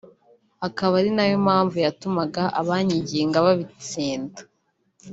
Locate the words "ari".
0.99-1.11